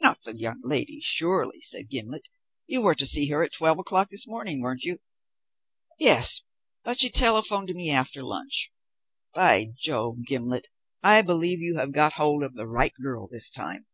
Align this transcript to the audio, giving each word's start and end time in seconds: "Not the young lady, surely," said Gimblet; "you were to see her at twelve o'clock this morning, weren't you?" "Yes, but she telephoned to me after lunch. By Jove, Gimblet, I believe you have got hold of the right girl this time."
"Not 0.00 0.22
the 0.22 0.34
young 0.34 0.62
lady, 0.64 1.00
surely," 1.02 1.60
said 1.60 1.90
Gimblet; 1.90 2.28
"you 2.66 2.80
were 2.80 2.94
to 2.94 3.04
see 3.04 3.28
her 3.28 3.42
at 3.42 3.52
twelve 3.52 3.78
o'clock 3.78 4.08
this 4.08 4.26
morning, 4.26 4.62
weren't 4.62 4.84
you?" 4.84 5.00
"Yes, 5.98 6.40
but 6.82 6.98
she 6.98 7.10
telephoned 7.10 7.68
to 7.68 7.74
me 7.74 7.90
after 7.90 8.22
lunch. 8.22 8.72
By 9.34 9.66
Jove, 9.76 10.24
Gimblet, 10.26 10.68
I 11.02 11.20
believe 11.20 11.60
you 11.60 11.76
have 11.76 11.92
got 11.92 12.14
hold 12.14 12.42
of 12.42 12.54
the 12.54 12.66
right 12.66 12.94
girl 13.02 13.28
this 13.28 13.50
time." 13.50 13.86